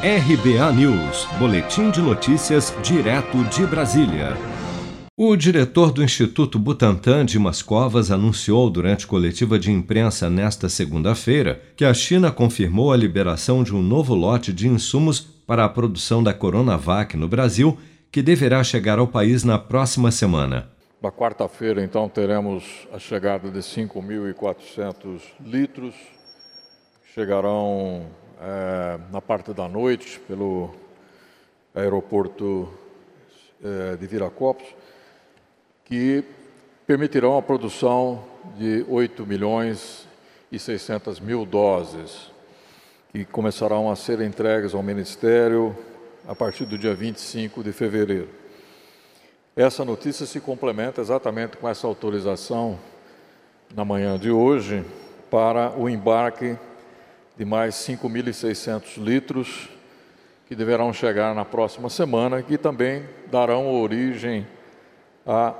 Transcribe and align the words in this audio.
RBA 0.00 0.72
News, 0.74 1.26
Boletim 1.40 1.90
de 1.90 2.00
Notícias, 2.00 2.72
direto 2.84 3.42
de 3.46 3.66
Brasília. 3.66 4.28
O 5.16 5.34
diretor 5.34 5.90
do 5.90 6.04
Instituto 6.04 6.56
Butantan, 6.56 7.26
Dimas 7.26 7.62
Covas, 7.62 8.12
anunciou 8.12 8.70
durante 8.70 9.08
coletiva 9.08 9.58
de 9.58 9.72
imprensa 9.72 10.30
nesta 10.30 10.68
segunda-feira 10.68 11.60
que 11.76 11.84
a 11.84 11.92
China 11.92 12.30
confirmou 12.30 12.92
a 12.92 12.96
liberação 12.96 13.64
de 13.64 13.74
um 13.74 13.82
novo 13.82 14.14
lote 14.14 14.52
de 14.52 14.68
insumos 14.68 15.18
para 15.18 15.64
a 15.64 15.68
produção 15.68 16.22
da 16.22 16.32
Coronavac 16.32 17.16
no 17.16 17.26
Brasil, 17.26 17.76
que 18.12 18.22
deverá 18.22 18.62
chegar 18.62 19.00
ao 19.00 19.08
país 19.08 19.42
na 19.42 19.58
próxima 19.58 20.12
semana. 20.12 20.70
Na 21.02 21.10
quarta-feira, 21.10 21.82
então, 21.82 22.08
teremos 22.08 22.86
a 22.92 23.00
chegada 23.00 23.50
de 23.50 23.58
5.400 23.58 25.22
litros. 25.44 25.96
Chegarão 27.12 28.06
é, 28.40 28.98
na 29.10 29.20
parte 29.20 29.52
da 29.52 29.68
noite 29.68 30.20
pelo 30.20 30.74
aeroporto 31.74 32.72
é, 33.62 33.96
de 33.96 34.06
Viracopos, 34.06 34.66
que 35.84 36.24
permitirão 36.86 37.36
a 37.36 37.42
produção 37.42 38.24
de 38.56 38.84
8 38.88 39.26
milhões 39.26 40.06
e 40.50 40.58
600 40.58 41.20
mil 41.20 41.44
doses, 41.44 42.30
que 43.12 43.24
começarão 43.24 43.90
a 43.90 43.96
ser 43.96 44.20
entregues 44.20 44.74
ao 44.74 44.82
Ministério 44.82 45.76
a 46.26 46.34
partir 46.34 46.64
do 46.64 46.78
dia 46.78 46.94
25 46.94 47.62
de 47.62 47.72
fevereiro. 47.72 48.28
Essa 49.56 49.84
notícia 49.84 50.24
se 50.24 50.40
complementa 50.40 51.00
exatamente 51.00 51.56
com 51.56 51.68
essa 51.68 51.86
autorização 51.86 52.78
na 53.74 53.84
manhã 53.84 54.18
de 54.18 54.30
hoje 54.30 54.84
para 55.30 55.72
o 55.76 55.88
embarque 55.88 56.56
de 57.38 57.44
mais 57.44 57.76
5.600 57.76 58.96
litros 58.98 59.68
que 60.48 60.56
deverão 60.56 60.92
chegar 60.92 61.34
na 61.36 61.44
próxima 61.44 61.88
semana, 61.88 62.42
que 62.42 62.58
também 62.58 63.04
darão 63.30 63.72
origem 63.80 64.44
a 65.24 65.54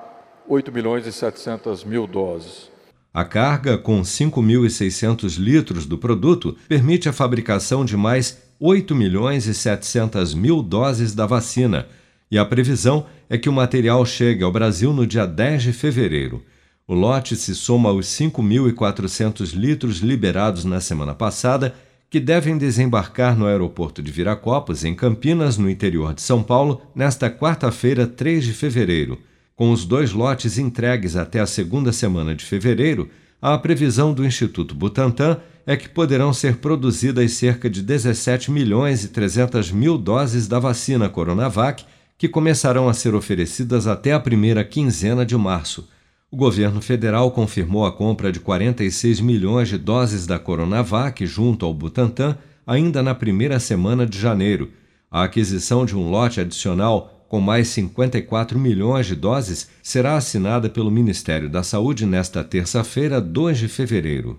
8 0.48 0.72
milhões 0.72 1.06
e 1.06 1.12
700 1.12 1.84
mil 1.84 2.06
doses. 2.06 2.68
A 3.14 3.24
carga, 3.24 3.78
com 3.78 4.00
5.600 4.00 5.38
litros 5.38 5.86
do 5.86 5.96
produto, 5.96 6.56
permite 6.68 7.08
a 7.08 7.12
fabricação 7.12 7.84
de 7.84 7.96
mais 7.96 8.42
8 8.58 8.92
milhões 8.94 9.46
e 9.46 9.54
700 9.54 10.34
mil 10.34 10.62
doses 10.62 11.14
da 11.14 11.26
vacina, 11.26 11.86
e 12.30 12.36
a 12.36 12.44
previsão 12.44 13.06
é 13.30 13.38
que 13.38 13.48
o 13.48 13.52
material 13.52 14.04
chegue 14.04 14.42
ao 14.42 14.50
Brasil 14.50 14.92
no 14.92 15.06
dia 15.06 15.26
10 15.26 15.62
de 15.62 15.72
fevereiro. 15.72 16.42
O 16.88 16.94
lote 16.94 17.36
se 17.36 17.54
soma 17.54 17.90
aos 17.90 18.06
5.400 18.06 19.52
litros 19.52 19.98
liberados 19.98 20.64
na 20.64 20.80
semana 20.80 21.14
passada, 21.14 21.74
que 22.08 22.18
devem 22.18 22.56
desembarcar 22.56 23.36
no 23.36 23.44
aeroporto 23.44 24.02
de 24.02 24.10
Viracopos, 24.10 24.84
em 24.84 24.94
Campinas, 24.94 25.58
no 25.58 25.68
interior 25.68 26.14
de 26.14 26.22
São 26.22 26.42
Paulo, 26.42 26.80
nesta 26.94 27.28
quarta-feira, 27.28 28.06
3 28.06 28.42
de 28.42 28.54
fevereiro. 28.54 29.18
Com 29.54 29.70
os 29.70 29.84
dois 29.84 30.12
lotes 30.12 30.56
entregues 30.56 31.14
até 31.14 31.40
a 31.40 31.46
segunda 31.46 31.92
semana 31.92 32.34
de 32.34 32.42
fevereiro, 32.42 33.10
a 33.42 33.58
previsão 33.58 34.14
do 34.14 34.24
Instituto 34.24 34.74
Butantan 34.74 35.36
é 35.66 35.76
que 35.76 35.90
poderão 35.90 36.32
ser 36.32 36.56
produzidas 36.56 37.32
cerca 37.32 37.68
de 37.68 37.82
17 37.82 38.50
milhões 38.50 39.04
e 39.04 39.08
300 39.08 39.70
mil 39.72 39.98
doses 39.98 40.48
da 40.48 40.58
vacina 40.58 41.06
Coronavac, 41.10 41.84
que 42.16 42.30
começarão 42.30 42.88
a 42.88 42.94
ser 42.94 43.14
oferecidas 43.14 43.86
até 43.86 44.14
a 44.14 44.18
primeira 44.18 44.64
quinzena 44.64 45.26
de 45.26 45.36
março. 45.36 45.86
O 46.30 46.36
governo 46.36 46.82
federal 46.82 47.30
confirmou 47.30 47.86
a 47.86 47.92
compra 47.92 48.30
de 48.30 48.38
46 48.38 49.18
milhões 49.18 49.70
de 49.70 49.78
doses 49.78 50.26
da 50.26 50.38
Coronavac 50.38 51.24
junto 51.24 51.64
ao 51.64 51.72
Butantan 51.72 52.36
ainda 52.66 53.02
na 53.02 53.14
primeira 53.14 53.58
semana 53.58 54.04
de 54.04 54.18
janeiro. 54.18 54.70
A 55.10 55.22
aquisição 55.22 55.86
de 55.86 55.96
um 55.96 56.10
lote 56.10 56.38
adicional 56.38 57.24
com 57.30 57.40
mais 57.40 57.68
54 57.68 58.58
milhões 58.58 59.06
de 59.06 59.14
doses 59.14 59.70
será 59.82 60.16
assinada 60.16 60.68
pelo 60.68 60.90
Ministério 60.90 61.48
da 61.48 61.62
Saúde 61.62 62.04
nesta 62.04 62.44
terça-feira, 62.44 63.22
2 63.22 63.56
de 63.56 63.68
fevereiro. 63.68 64.38